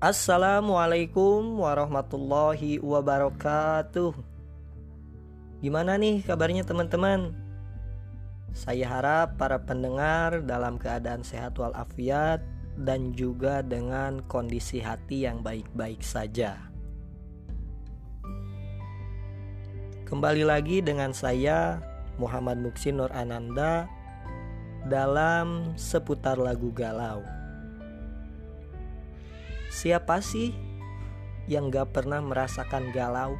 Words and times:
Assalamualaikum 0.00 1.60
warahmatullahi 1.60 2.80
wabarakatuh. 2.80 4.16
Gimana 5.60 6.00
nih 6.00 6.24
kabarnya 6.24 6.64
teman-teman? 6.64 7.36
Saya 8.56 8.88
harap 8.88 9.36
para 9.36 9.60
pendengar 9.60 10.40
dalam 10.48 10.80
keadaan 10.80 11.20
sehat 11.20 11.52
walafiat 11.60 12.40
dan 12.80 13.12
juga 13.12 13.60
dengan 13.60 14.24
kondisi 14.24 14.80
hati 14.80 15.28
yang 15.28 15.44
baik-baik 15.44 16.00
saja. 16.00 16.56
Kembali 20.08 20.48
lagi 20.48 20.80
dengan 20.80 21.12
saya 21.12 21.76
Muhammad 22.16 22.56
Muksin 22.56 23.04
Nur 23.04 23.12
Ananda 23.12 23.84
dalam 24.88 25.76
seputar 25.76 26.40
lagu 26.40 26.72
galau. 26.72 27.20
Siapa 29.70 30.18
sih 30.18 30.50
yang 31.46 31.70
gak 31.70 31.94
pernah 31.94 32.18
merasakan 32.18 32.90
galau? 32.90 33.38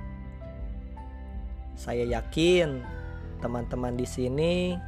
Saya 1.74 2.06
yakin 2.06 2.86
teman-teman 3.42 3.98
di 3.98 4.06
sini 4.06 4.78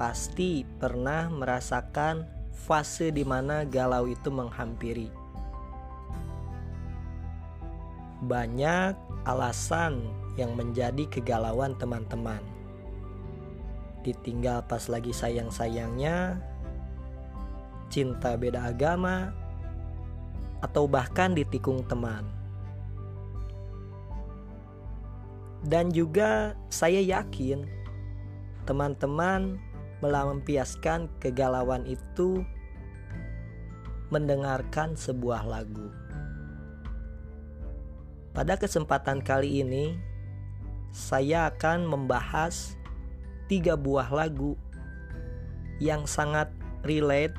pasti 0.00 0.64
pernah 0.64 1.28
merasakan 1.28 2.24
fase 2.56 3.12
di 3.12 3.20
mana 3.20 3.68
galau 3.68 4.08
itu 4.08 4.32
menghampiri. 4.32 5.12
Banyak 8.24 8.96
alasan 9.28 10.08
yang 10.40 10.56
menjadi 10.56 11.04
kegalauan 11.12 11.76
teman-teman. 11.76 12.40
Ditinggal 14.00 14.64
pas 14.64 14.88
lagi 14.88 15.12
sayang-sayangnya, 15.12 16.40
cinta 17.92 18.40
beda 18.40 18.72
agama, 18.72 19.36
atau 20.64 20.88
bahkan 20.88 21.36
ditikung 21.36 21.84
teman. 21.84 22.24
Dan 25.66 25.90
juga 25.90 26.54
saya 26.70 27.02
yakin 27.02 27.66
teman-teman 28.68 29.58
melampiaskan 30.04 31.08
kegalauan 31.18 31.82
itu 31.88 32.44
mendengarkan 34.14 34.94
sebuah 34.94 35.42
lagu. 35.42 35.90
Pada 38.36 38.54
kesempatan 38.60 39.24
kali 39.24 39.64
ini, 39.64 39.96
saya 40.92 41.48
akan 41.50 41.88
membahas 41.88 42.76
tiga 43.48 43.74
buah 43.74 44.12
lagu 44.12 44.54
yang 45.80 46.04
sangat 46.04 46.52
relate 46.84 47.34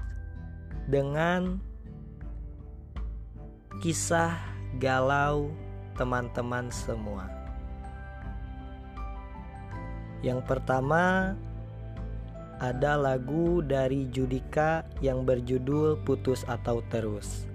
dengan 0.90 1.62
kisah 3.78 4.34
galau 4.82 5.54
teman-teman 5.94 6.74
semua. 6.74 7.30
Yang 10.26 10.42
pertama 10.50 11.38
ada 12.58 12.98
lagu 12.98 13.62
dari 13.62 14.10
Judika 14.10 14.82
yang 14.98 15.22
berjudul 15.30 16.02
Putus 16.02 16.42
atau 16.50 16.82
Terus. 16.90 17.46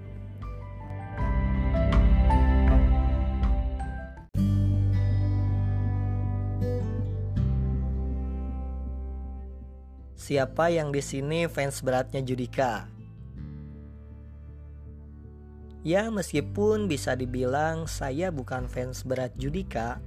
Siapa 10.15 10.71
yang 10.71 10.95
di 10.95 11.03
sini 11.03 11.51
fans 11.51 11.83
beratnya 11.83 12.23
Judika? 12.23 12.92
Ya 15.83 16.07
meskipun 16.07 16.87
bisa 16.87 17.11
dibilang 17.19 17.91
saya 17.91 18.31
bukan 18.31 18.71
fans 18.71 19.03
berat 19.03 19.35
Judika, 19.35 19.99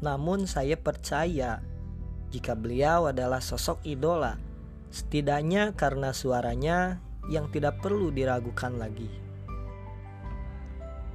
namun 0.00 0.48
saya 0.48 0.80
percaya 0.80 1.60
jika 2.32 2.56
beliau 2.56 3.12
adalah 3.12 3.44
sosok 3.44 3.84
idola, 3.84 4.40
setidaknya 4.88 5.76
karena 5.76 6.16
suaranya 6.16 6.96
yang 7.28 7.52
tidak 7.52 7.84
perlu 7.84 8.08
diragukan 8.08 8.80
lagi. 8.80 9.12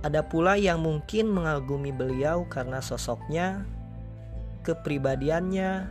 Ada 0.05 0.21
pula 0.21 0.53
yang 0.61 0.85
mungkin 0.85 1.33
mengagumi 1.33 1.89
beliau 1.89 2.45
karena 2.45 2.77
sosoknya, 2.77 3.65
kepribadiannya, 4.61 5.89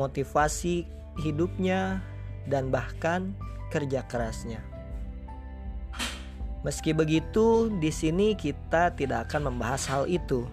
motivasi 0.00 0.88
hidupnya, 1.20 2.00
dan 2.48 2.72
bahkan 2.72 3.36
kerja 3.68 4.08
kerasnya. 4.08 4.73
Meski 6.64 6.96
begitu, 6.96 7.68
di 7.76 7.92
sini 7.92 8.32
kita 8.32 8.96
tidak 8.96 9.28
akan 9.28 9.52
membahas 9.52 9.84
hal 9.84 10.08
itu, 10.08 10.48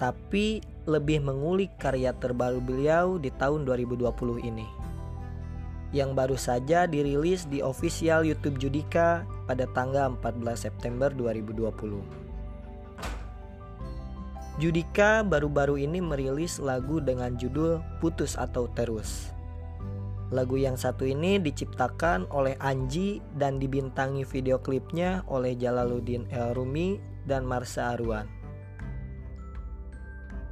tapi 0.00 0.64
lebih 0.88 1.20
mengulik 1.20 1.68
karya 1.76 2.16
terbaru 2.16 2.64
beliau 2.64 3.20
di 3.20 3.28
tahun 3.36 3.68
2020 3.68 4.08
ini. 4.40 4.64
Yang 5.92 6.10
baru 6.16 6.36
saja 6.40 6.88
dirilis 6.88 7.44
di 7.44 7.60
official 7.60 8.24
YouTube 8.24 8.56
Judika 8.56 9.28
pada 9.44 9.68
tanggal 9.76 10.16
14 10.16 10.64
September 10.64 11.12
2020. 11.12 12.00
Judika 14.58 15.22
baru-baru 15.22 15.76
ini 15.76 16.00
merilis 16.00 16.56
lagu 16.56 17.04
dengan 17.04 17.36
judul 17.36 17.84
Putus 18.00 18.32
atau 18.34 18.66
Terus. 18.72 19.37
Lagu 20.28 20.60
yang 20.60 20.76
satu 20.76 21.08
ini 21.08 21.40
diciptakan 21.40 22.28
oleh 22.28 22.52
Anji 22.60 23.24
dan 23.40 23.56
dibintangi 23.56 24.28
video 24.28 24.60
klipnya 24.60 25.24
oleh 25.24 25.56
Jalaluddin 25.56 26.28
El 26.28 26.52
Rumi 26.52 27.00
dan 27.24 27.48
Marsha 27.48 27.96
Arwan. 27.96 28.28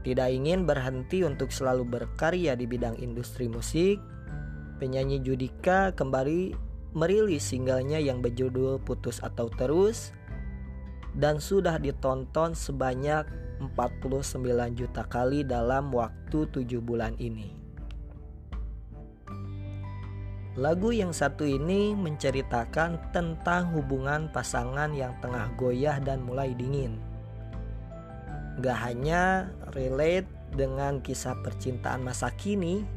Tidak 0.00 0.28
ingin 0.32 0.64
berhenti 0.64 1.26
untuk 1.28 1.52
selalu 1.52 1.84
berkarya 1.84 2.56
di 2.56 2.64
bidang 2.64 2.96
industri 3.04 3.52
musik, 3.52 4.00
penyanyi 4.80 5.20
Judika 5.20 5.92
kembali 5.92 6.56
merilis 6.96 7.44
singlenya 7.44 8.00
yang 8.00 8.24
berjudul 8.24 8.80
Putus 8.80 9.20
atau 9.20 9.52
Terus 9.60 10.16
dan 11.12 11.36
sudah 11.36 11.76
ditonton 11.76 12.56
sebanyak 12.56 13.28
49 13.76 14.40
juta 14.72 15.04
kali 15.04 15.44
dalam 15.44 15.92
waktu 15.92 16.48
7 16.48 16.80
bulan 16.80 17.12
ini. 17.20 17.65
Lagu 20.56 20.88
yang 20.88 21.12
satu 21.12 21.44
ini 21.44 21.92
menceritakan 21.92 23.12
tentang 23.12 23.76
hubungan 23.76 24.32
pasangan 24.32 24.88
yang 24.96 25.12
tengah 25.20 25.52
goyah 25.60 26.00
dan 26.00 26.24
mulai 26.24 26.56
dingin. 26.56 26.96
Gak 28.64 28.78
hanya 28.88 29.52
relate 29.76 30.24
dengan 30.56 31.04
kisah 31.04 31.36
percintaan 31.44 32.00
masa 32.00 32.32
kini, 32.40 32.88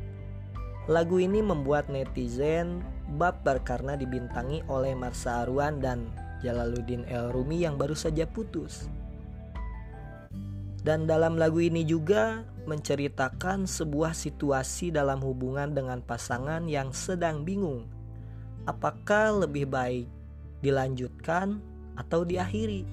lagu 0.88 1.20
ini 1.20 1.44
membuat 1.44 1.92
netizen 1.92 2.80
baper 3.20 3.59
karena 3.68 4.00
dibintangi 4.00 4.64
oleh 4.72 4.96
Marsha 4.96 5.44
Arwan 5.44 5.84
dan 5.84 6.08
Jalaluddin 6.40 7.03
El 7.12 7.36
Rumi 7.36 7.68
yang 7.68 7.76
baru 7.76 7.91
saja 7.91 8.24
putus. 8.24 8.88
Dan 10.90 11.06
dalam 11.06 11.38
lagu 11.38 11.62
ini 11.62 11.86
juga 11.86 12.42
menceritakan 12.66 13.70
sebuah 13.70 14.18
situasi 14.18 14.90
dalam 14.90 15.22
hubungan 15.22 15.70
dengan 15.70 16.02
pasangan 16.02 16.66
yang 16.66 16.90
sedang 16.90 17.46
bingung. 17.46 17.86
Apakah 18.66 19.46
lebih 19.46 19.70
baik 19.70 20.10
dilanjutkan 20.66 21.62
atau 21.94 22.26
diakhiri? 22.26 22.90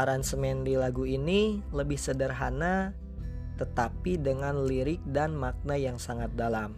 Aransemen 0.00 0.64
di 0.64 0.80
lagu 0.80 1.04
ini 1.04 1.60
lebih 1.76 2.00
sederhana 2.00 2.96
tetapi 3.60 4.16
dengan 4.16 4.64
lirik 4.64 5.04
dan 5.12 5.36
makna 5.36 5.76
yang 5.76 6.00
sangat 6.00 6.32
dalam. 6.40 6.72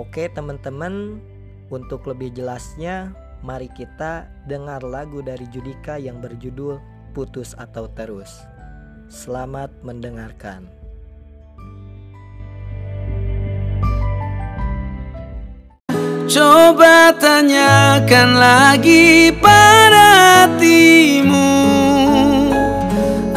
Oke, 0.00 0.32
teman-teman, 0.32 1.20
untuk 1.68 2.08
lebih 2.08 2.32
jelasnya 2.32 3.12
mari 3.46 3.70
kita 3.70 4.26
dengar 4.50 4.82
lagu 4.82 5.22
dari 5.22 5.46
Judika 5.54 6.02
yang 6.02 6.18
berjudul 6.18 6.82
Putus 7.14 7.54
atau 7.54 7.86
Terus. 7.94 8.42
Selamat 9.06 9.70
mendengarkan. 9.86 10.66
Coba 16.26 17.14
tanyakan 17.14 18.34
lagi 18.34 19.30
pada 19.38 20.10
hatimu 20.50 21.46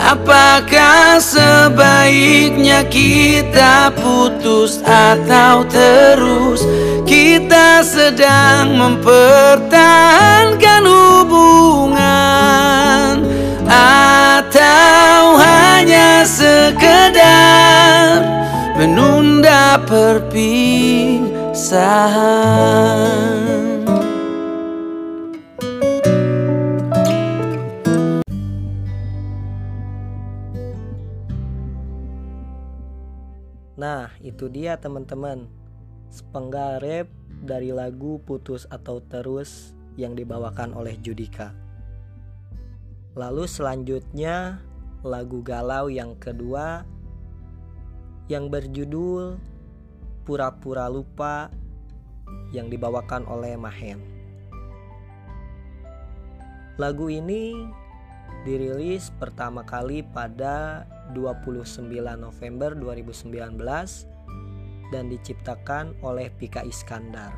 Apakah 0.10 1.22
sebaiknya 1.22 2.82
kita 2.90 3.94
putus 3.94 4.82
atau 4.82 5.62
terus? 5.70 6.66
Kita 7.06 7.86
sedang 7.86 8.74
mempertahankan 8.74 10.82
hubungan 10.82 12.02
Atau 13.70 15.38
hanya 15.38 16.26
sekedar 16.26 18.26
menunda 18.82 19.78
perpisahan 19.86 21.30
itu 34.39 34.47
dia 34.47 34.80
teman-teman. 34.80 35.51
Sepenggal 36.07 36.80
rap 36.80 37.12
dari 37.44 37.75
lagu 37.75 38.24
Putus 38.24 38.63
atau 38.71 39.03
Terus 39.03 39.75
yang 40.00 40.15
dibawakan 40.15 40.71
oleh 40.80 40.95
Judika. 40.95 41.51
Lalu 43.19 43.44
selanjutnya 43.51 44.63
lagu 45.03 45.44
galau 45.44 45.91
yang 45.91 46.15
kedua 46.15 46.88
yang 48.31 48.47
berjudul 48.47 49.36
Pura-pura 50.24 50.88
lupa 50.88 51.51
yang 52.56 52.71
dibawakan 52.71 53.27
oleh 53.27 53.59
Mahen. 53.59 54.00
Lagu 56.80 57.12
ini 57.12 57.68
dirilis 58.47 59.12
pertama 59.19 59.68
kali 59.68 60.00
pada 60.00 60.88
29 61.12 61.91
November 62.15 62.71
2019 62.71 64.09
dan 64.89 65.09
diciptakan 65.09 65.97
oleh 66.01 66.30
Pika 66.33 66.65
Iskandar. 66.65 67.33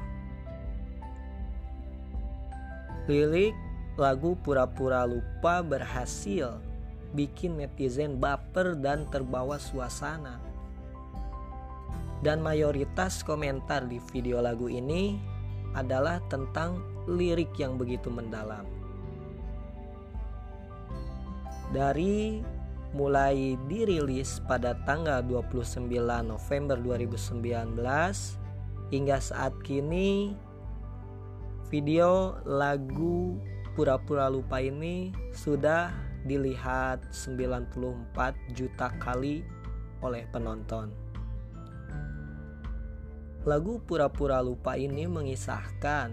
Lirik 3.12 3.56
lagu 4.00 4.40
Pura-pura 4.40 5.04
Lupa 5.04 5.60
berhasil 5.60 6.64
bikin 7.12 7.60
netizen 7.60 8.18
baper 8.18 8.80
dan 8.80 9.04
terbawa 9.12 9.60
suasana. 9.60 10.40
Dan 12.22 12.40
mayoritas 12.46 13.26
komentar 13.26 13.90
di 13.90 13.98
video 14.14 14.40
lagu 14.40 14.70
ini 14.70 15.18
adalah 15.74 16.22
tentang 16.30 16.78
lirik 17.10 17.52
yang 17.58 17.82
begitu 17.82 18.14
mendalam. 18.14 18.64
Dari 21.72 22.44
mulai 22.92 23.56
dirilis 23.72 24.44
pada 24.44 24.76
tanggal 24.84 25.24
29 25.24 25.88
November 26.28 26.76
2019 26.76 27.72
hingga 28.92 29.18
saat 29.24 29.56
kini 29.64 30.36
video 31.72 32.36
lagu 32.44 33.40
Pura-pura 33.72 34.28
lupa 34.28 34.60
ini 34.60 35.16
sudah 35.32 35.96
dilihat 36.28 37.08
94 37.16 38.04
juta 38.52 38.92
kali 39.00 39.48
oleh 40.04 40.28
penonton. 40.28 40.92
Lagu 43.48 43.80
Pura-pura 43.88 44.44
lupa 44.44 44.76
ini 44.76 45.08
mengisahkan 45.08 46.12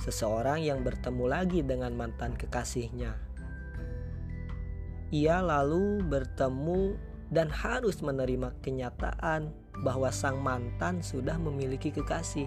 seseorang 0.00 0.64
yang 0.64 0.80
bertemu 0.80 1.24
lagi 1.28 1.60
dengan 1.60 1.92
mantan 1.92 2.32
kekasihnya 2.40 3.25
ia 5.14 5.38
lalu 5.38 6.02
bertemu 6.02 6.98
dan 7.30 7.50
harus 7.50 8.02
menerima 8.02 8.54
kenyataan 8.62 9.50
bahwa 9.82 10.10
sang 10.14 10.40
mantan 10.40 11.02
sudah 11.02 11.36
memiliki 11.36 11.90
kekasih. 11.90 12.46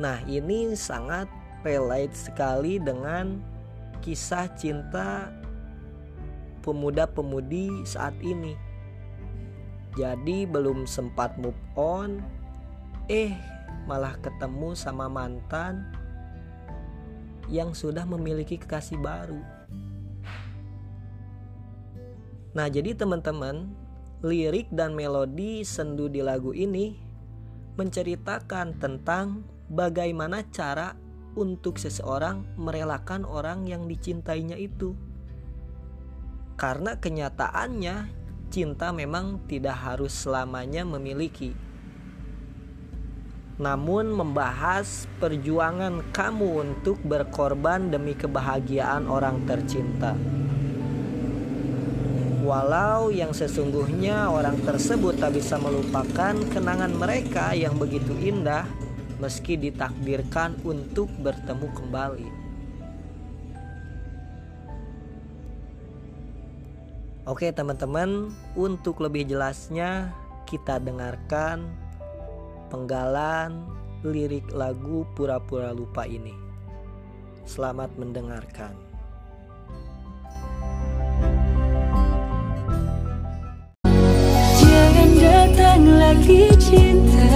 Nah, 0.00 0.20
ini 0.24 0.72
sangat 0.72 1.28
relate 1.60 2.16
sekali 2.16 2.80
dengan 2.80 3.44
kisah 4.00 4.48
cinta 4.56 5.28
pemuda-pemudi 6.64 7.84
saat 7.84 8.16
ini. 8.24 8.56
Jadi 9.96 10.48
belum 10.48 10.88
sempat 10.88 11.36
move 11.36 11.58
on, 11.76 12.24
eh 13.12 13.36
malah 13.84 14.16
ketemu 14.24 14.72
sama 14.72 15.10
mantan 15.10 15.84
yang 17.50 17.74
sudah 17.74 18.06
memiliki 18.06 18.56
kekasih 18.56 18.96
baru. 19.02 19.59
Nah, 22.50 22.66
jadi 22.66 22.98
teman-teman, 22.98 23.70
lirik 24.26 24.66
dan 24.74 24.92
melodi 24.92 25.62
sendu 25.62 26.10
di 26.10 26.18
lagu 26.18 26.50
ini 26.50 26.98
menceritakan 27.78 28.76
tentang 28.82 29.46
bagaimana 29.70 30.42
cara 30.50 30.98
untuk 31.38 31.78
seseorang 31.78 32.42
merelakan 32.58 33.22
orang 33.22 33.70
yang 33.70 33.86
dicintainya 33.86 34.58
itu. 34.58 34.98
Karena 36.58 36.98
kenyataannya, 36.98 37.96
cinta 38.50 38.90
memang 38.90 39.46
tidak 39.46 39.78
harus 39.78 40.12
selamanya 40.12 40.82
memiliki. 40.82 41.54
Namun, 43.62 44.10
membahas 44.10 45.06
perjuangan 45.22 46.02
kamu 46.10 46.48
untuk 46.66 46.98
berkorban 47.06 47.94
demi 47.94 48.18
kebahagiaan 48.18 49.06
orang 49.06 49.46
tercinta. 49.46 50.18
Walau 52.50 53.14
yang 53.14 53.30
sesungguhnya 53.30 54.26
orang 54.26 54.58
tersebut 54.66 55.22
tak 55.22 55.38
bisa 55.38 55.54
melupakan 55.54 56.34
kenangan 56.50 56.90
mereka 56.98 57.54
yang 57.54 57.78
begitu 57.78 58.10
indah 58.18 58.66
meski 59.22 59.54
ditakdirkan 59.54 60.58
untuk 60.66 61.06
bertemu 61.22 61.68
kembali. 61.70 62.30
Oke 67.30 67.54
teman-teman, 67.54 68.34
untuk 68.58 68.98
lebih 68.98 69.30
jelasnya 69.30 70.10
kita 70.50 70.82
dengarkan 70.82 71.70
penggalan 72.66 73.62
lirik 74.02 74.50
lagu 74.50 75.06
Pura-pura 75.14 75.70
Lupa 75.70 76.02
ini. 76.02 76.34
Selamat 77.46 77.94
mendengarkan. 77.94 78.89
Lagi 86.00 86.48
cinta. 86.56 87.28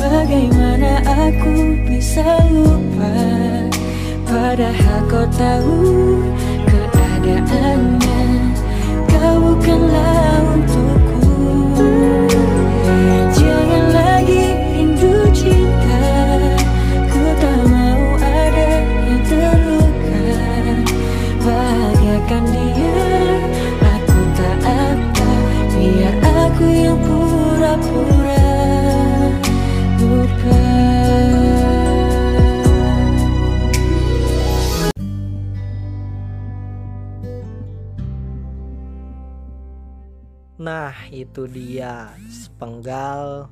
Bagaimana 0.00 1.04
aku 1.04 1.76
bisa 1.84 2.24
lupa? 2.48 3.12
Padahal 4.24 5.00
kau 5.12 5.28
tahu 5.36 6.24
keadaannya. 6.64 8.20
Kau 9.12 9.34
bukanlah 9.44 10.40
untukku. 10.56 11.28
Jangan 13.36 13.84
lagi 13.92 14.44
rindu 14.56 15.28
cinta. 15.36 16.04
Ku 17.12 17.22
tak 17.44 17.60
mau 17.68 18.02
ada 18.24 18.70
yang 19.04 19.20
terluka. 19.28 20.24
Bahagiakan 21.44 22.42
dia 22.48 22.59
Nah 40.70 40.94
itu 41.10 41.50
dia. 41.50 42.14
Sepenggal 42.30 43.50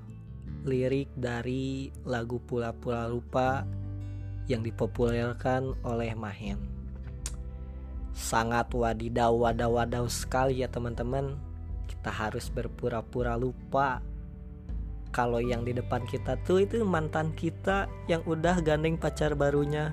lirik 0.63 1.11
dari 1.19 1.91
lagu 2.07 2.39
Pula-Pula 2.39 3.11
Lupa 3.11 3.67
yang 4.47 4.63
dipopulerkan 4.63 5.75
oleh 5.83 6.15
Mahen. 6.15 6.63
Sangat 8.15 8.71
wadidaw 8.71 9.35
wadaw 9.35 9.83
wadaw 9.83 10.07
sekali 10.07 10.63
ya 10.63 10.71
teman-teman. 10.71 11.35
Kita 11.91 12.15
harus 12.15 12.55
berpura-pura 12.55 13.35
lupa 13.35 13.99
kalau 15.11 15.43
yang 15.43 15.67
di 15.67 15.75
depan 15.75 16.07
kita 16.07 16.39
tuh 16.47 16.63
itu 16.63 16.87
mantan 16.87 17.35
kita 17.35 17.91
yang 18.07 18.23
udah 18.31 18.63
gandeng 18.63 18.95
pacar 18.95 19.35
barunya. 19.35 19.91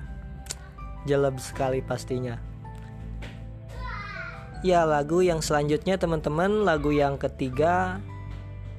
Jelek 1.10 1.42
sekali 1.42 1.82
pastinya 1.82 2.38
ya 4.64 4.88
lagu 4.88 5.20
yang 5.20 5.44
selanjutnya 5.44 6.00
teman-teman 6.00 6.64
lagu 6.64 6.88
yang 6.94 7.20
ketiga 7.20 8.00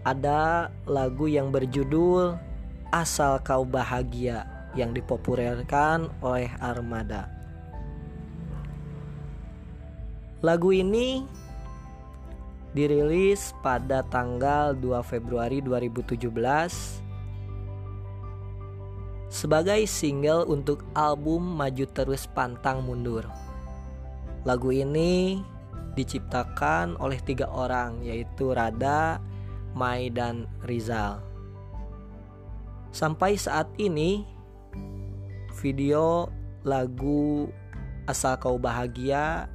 ada 0.01 0.71
lagu 0.87 1.27
yang 1.29 1.51
berjudul 1.53 2.39
Asal 2.89 3.43
Kau 3.43 3.67
Bahagia 3.67 4.47
yang 4.73 4.95
dipopulerkan 4.95 6.09
oleh 6.23 6.49
Armada 6.57 7.29
lagu 10.41 10.73
ini 10.73 11.25
dirilis 12.73 13.53
pada 13.65 14.05
tanggal 14.05 14.73
2 14.77 15.01
Februari 15.05 15.61
2017 15.65 16.29
sebagai 19.27 19.81
single 19.85 20.47
untuk 20.47 20.85
album 20.95 21.43
Maju 21.57 21.85
Terus 21.91 22.29
Pantang 22.31 22.85
Mundur. 22.85 23.27
Lagu 24.47 24.71
ini 24.71 25.43
diciptakan 25.97 26.93
oleh 27.01 27.17
tiga 27.25 27.49
orang 27.49 28.05
yaitu 28.05 28.53
Rada, 28.53 29.17
Mai, 29.73 30.13
dan 30.13 30.45
Rizal. 30.69 31.17
Sampai 32.93 33.33
saat 33.35 33.65
ini 33.81 34.21
video 35.57 36.29
lagu 36.61 37.49
Asal 38.05 38.37
Kau 38.37 38.61
Bahagia 38.61 39.49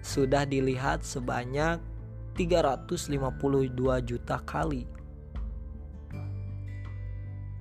sudah 0.00 0.46
dilihat 0.46 1.02
sebanyak 1.02 1.82
352 2.38 3.18
juta 4.06 4.36
kali. 4.42 4.86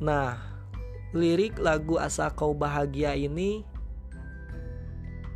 Nah, 0.03 0.35
lirik 1.15 1.61
lagu 1.61 1.95
Asa 2.01 2.27
Kau 2.33 2.51
Bahagia 2.51 3.13
ini 3.15 3.63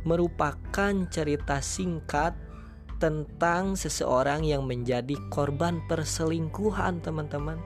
merupakan 0.08 0.94
cerita 1.12 1.60
singkat 1.60 2.32
tentang 2.96 3.76
seseorang 3.76 4.40
yang 4.40 4.64
menjadi 4.64 5.12
korban 5.28 5.84
perselingkuhan, 5.84 7.04
teman-teman. 7.04 7.60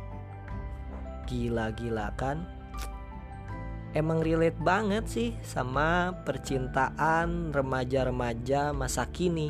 Gila-gila 1.30 2.11
kan? 2.18 2.42
Emang 3.94 4.25
relate 4.25 4.58
banget 4.58 5.04
sih 5.06 5.30
sama 5.46 6.18
percintaan 6.26 7.54
remaja-remaja 7.54 8.75
masa 8.75 9.06
kini. 9.06 9.46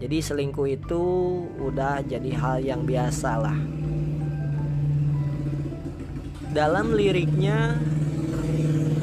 Jadi 0.00 0.18
selingkuh 0.18 0.66
itu 0.72 1.04
udah 1.60 2.00
jadi 2.02 2.30
hal 2.34 2.56
yang 2.64 2.82
biasa 2.88 3.30
lah. 3.38 3.58
Dalam 6.50 6.94
liriknya 6.94 7.78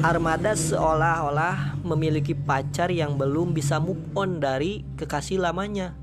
Armada 0.00 0.56
seolah-olah 0.56 1.69
memiliki 1.90 2.32
pacar 2.32 2.88
yang 2.94 3.18
belum 3.18 3.50
bisa 3.50 3.82
move 3.82 4.00
on 4.14 4.38
dari 4.38 4.86
kekasih 4.94 5.42
lamanya. 5.42 5.98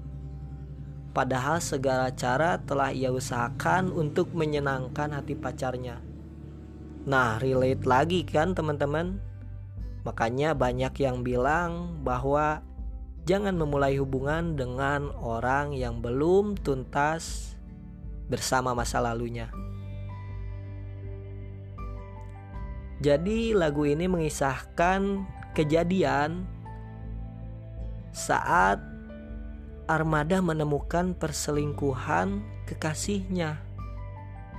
Padahal 1.16 1.64
segala 1.64 2.14
cara 2.14 2.62
telah 2.62 2.94
ia 2.94 3.10
usahakan 3.10 3.90
untuk 3.90 4.36
menyenangkan 4.36 5.16
hati 5.16 5.34
pacarnya. 5.34 5.98
Nah, 7.08 7.40
relate 7.40 7.88
lagi 7.88 8.22
kan 8.28 8.52
teman-teman? 8.54 9.18
Makanya 10.06 10.54
banyak 10.54 10.94
yang 11.02 11.26
bilang 11.26 12.04
bahwa 12.06 12.62
jangan 13.26 13.56
memulai 13.58 13.98
hubungan 13.98 14.54
dengan 14.60 15.10
orang 15.18 15.74
yang 15.74 16.04
belum 16.04 16.60
tuntas 16.60 17.56
bersama 18.28 18.76
masa 18.76 19.00
lalunya. 19.00 19.50
Jadi 22.98 23.54
lagu 23.54 23.86
ini 23.86 24.10
mengisahkan 24.10 25.22
kejadian 25.58 26.46
saat 28.14 28.78
Armada 29.90 30.38
menemukan 30.38 31.18
perselingkuhan 31.18 32.46
kekasihnya. 32.70 33.58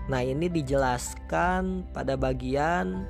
Nah, 0.08 0.24
ini 0.24 0.48
dijelaskan 0.50 1.86
pada 1.92 2.16
bagian 2.16 3.04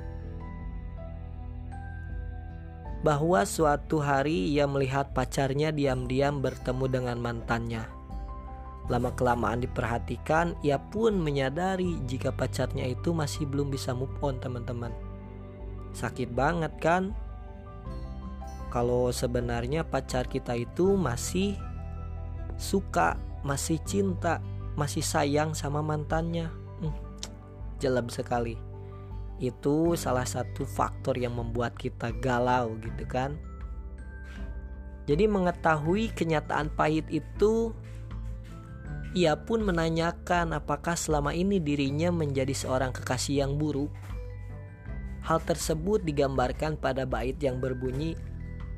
bahwa 2.99 3.47
suatu 3.47 4.03
hari 4.03 4.51
ia 4.51 4.67
melihat 4.67 5.15
pacarnya 5.15 5.71
diam-diam 5.71 6.43
bertemu 6.43 6.85
dengan 6.91 7.17
mantannya. 7.17 7.87
Lama-kelamaan 8.91 9.63
diperhatikan, 9.63 10.59
ia 10.59 10.75
pun 10.75 11.15
menyadari 11.15 12.03
jika 12.03 12.35
pacarnya 12.35 12.83
itu 12.83 13.15
masih 13.15 13.47
belum 13.47 13.71
bisa 13.71 13.95
move 13.95 14.11
on, 14.19 14.43
teman-teman. 14.43 14.91
Sakit 15.95 16.35
banget 16.35 16.75
kan? 16.83 17.15
Kalau 18.69 19.09
sebenarnya 19.09 19.81
pacar 19.81 20.29
kita 20.29 20.53
itu 20.53 20.93
masih 20.93 21.57
suka, 22.57 23.17
masih 23.41 23.81
cinta, 23.81 24.41
masih 24.77 25.01
sayang 25.01 25.57
sama 25.57 25.81
mantannya. 25.81 26.53
Hmm, 26.81 26.93
jelek 27.81 28.13
sekali. 28.13 28.55
Itu 29.41 29.97
salah 29.97 30.27
satu 30.27 30.67
faktor 30.69 31.17
yang 31.17 31.33
membuat 31.33 31.73
kita 31.75 32.13
galau 32.21 32.77
gitu 32.81 33.05
kan. 33.09 33.35
Jadi 35.09 35.25
mengetahui 35.25 36.13
kenyataan 36.13 36.69
pahit 36.77 37.09
itu 37.09 37.73
ia 39.17 39.33
pun 39.33 39.65
menanyakan 39.65 40.53
apakah 40.53 40.93
selama 40.93 41.33
ini 41.33 41.57
dirinya 41.57 42.13
menjadi 42.13 42.53
seorang 42.53 42.93
kekasih 42.93 43.41
yang 43.41 43.57
buruk 43.57 43.89
Hal 45.29 45.43
tersebut 45.43 46.01
digambarkan 46.01 46.79
pada 46.79 47.03
bait 47.03 47.37
yang 47.37 47.61
berbunyi 47.61 48.17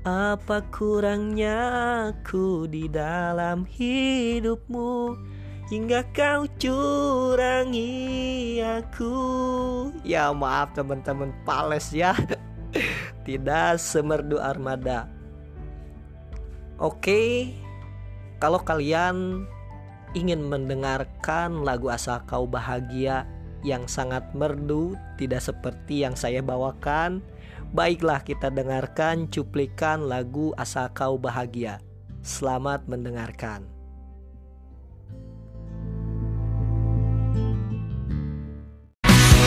Apa 0.02 0.66
kurangnya 0.74 1.62
aku 2.10 2.66
di 2.66 2.90
dalam 2.90 3.70
hidupmu? 3.70 5.14
Hingga 5.70 6.10
kau 6.10 6.50
curangi 6.58 7.86
aku. 8.66 9.14
Ya 10.02 10.34
maaf 10.34 10.74
teman-teman 10.74 11.30
pales 11.46 11.94
ya. 11.94 12.18
Tidak 13.30 13.78
semerdu 13.78 14.42
armada. 14.42 15.06
Oke 16.82 17.54
Kalau 18.42 18.58
kalian 18.58 19.46
ingin 20.18 20.50
mendengarkan 20.50 21.62
lagu 21.62 21.94
asal 21.94 22.26
kau 22.26 22.50
bahagia 22.50 23.30
yang 23.62 23.86
sangat 23.86 24.26
merdu, 24.34 24.98
tidak 25.22 25.46
seperti 25.46 26.02
yang 26.02 26.18
saya 26.18 26.42
bawakan. 26.42 27.22
Baiklah 27.72 28.20
kita 28.20 28.52
dengarkan 28.52 29.32
cuplikan 29.32 30.04
lagu 30.04 30.52
Asal 30.60 30.92
Kau 30.92 31.16
Bahagia. 31.16 31.80
Selamat 32.20 32.84
mendengarkan. 32.92 33.64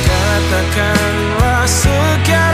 Katakanlah 0.09 1.69
sekarang 1.69 2.54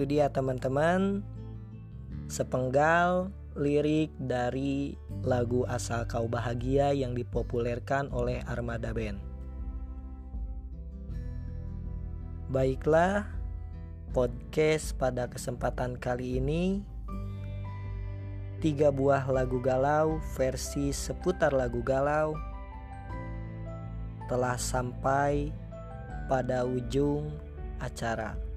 itu 0.00 0.16
dia 0.16 0.32
teman-teman. 0.32 1.20
Sepenggal 2.24 3.28
lirik 3.52 4.08
dari 4.16 4.96
lagu 5.20 5.68
Asal 5.68 6.08
Kau 6.08 6.24
Bahagia 6.24 6.96
yang 6.96 7.12
dipopulerkan 7.12 8.08
oleh 8.08 8.40
Armada 8.48 8.96
Band. 8.96 9.20
Baiklah, 12.48 13.28
podcast 14.16 14.96
pada 14.96 15.28
kesempatan 15.28 16.00
kali 16.00 16.40
ini 16.40 16.80
tiga 18.64 18.88
buah 18.88 19.28
lagu 19.28 19.60
galau 19.60 20.16
versi 20.32 20.96
seputar 20.96 21.52
lagu 21.52 21.84
galau 21.84 22.32
telah 24.32 24.56
sampai 24.56 25.52
pada 26.24 26.64
ujung 26.64 27.36
acara. 27.84 28.49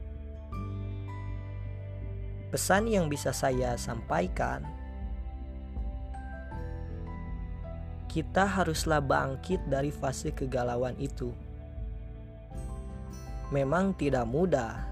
Pesan 2.53 2.85
yang 2.85 3.09
bisa 3.09 3.33
saya 3.33 3.73
sampaikan, 3.81 4.61
kita 8.05 8.45
haruslah 8.45 9.01
bangkit 9.01 9.57
dari 9.65 9.89
fase 9.89 10.29
kegalauan 10.29 10.93
itu. 11.01 11.33
Memang 13.49 13.97
tidak 13.97 14.29
mudah, 14.29 14.85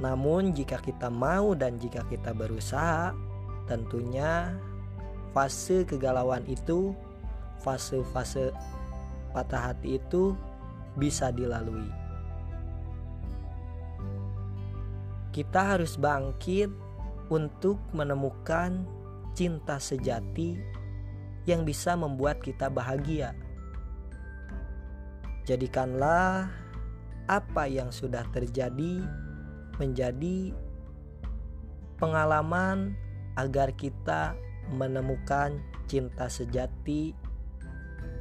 namun 0.00 0.56
jika 0.56 0.80
kita 0.80 1.12
mau 1.12 1.52
dan 1.52 1.76
jika 1.76 2.00
kita 2.08 2.32
berusaha, 2.32 3.12
tentunya 3.68 4.56
fase 5.36 5.84
kegalauan 5.84 6.48
itu, 6.48 6.96
fase-fase 7.60 8.56
patah 9.36 9.68
hati 9.68 10.00
itu 10.00 10.32
bisa 10.96 11.28
dilalui. 11.28 11.99
Kita 15.30 15.74
harus 15.76 15.94
bangkit 15.94 16.70
untuk 17.30 17.78
menemukan 17.94 18.82
cinta 19.38 19.78
sejati 19.78 20.58
yang 21.46 21.62
bisa 21.62 21.94
membuat 21.94 22.42
kita 22.42 22.66
bahagia. 22.66 23.32
Jadikanlah 25.46 26.50
apa 27.30 27.64
yang 27.70 27.94
sudah 27.94 28.26
terjadi 28.34 29.06
menjadi 29.78 30.52
pengalaman 31.96 32.98
agar 33.38 33.70
kita 33.72 34.34
menemukan 34.74 35.62
cinta 35.86 36.26
sejati 36.26 37.14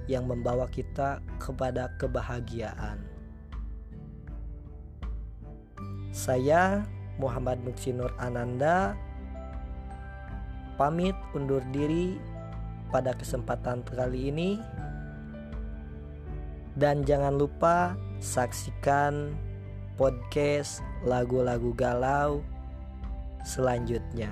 yang 0.10 0.26
membawa 0.26 0.66
kita 0.70 1.22
kepada 1.38 1.94
kebahagiaan. 2.02 3.02
Saya 6.10 6.82
Muhammad 7.20 7.60
Nuksinur 7.68 8.16
Ananda 8.18 8.96
pamit 10.80 11.14
undur 11.36 11.60
diri 11.76 12.16
pada 12.90 13.12
kesempatan 13.14 13.84
kali 13.84 14.32
ini 14.32 14.56
dan 16.80 17.04
jangan 17.04 17.36
lupa 17.36 18.00
saksikan 18.24 19.36
podcast 20.00 20.80
lagu-lagu 21.04 21.76
galau 21.76 22.40
selanjutnya. 23.44 24.32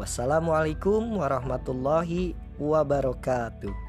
Wassalamualaikum 0.00 1.20
warahmatullahi 1.20 2.32
wabarakatuh. 2.56 3.83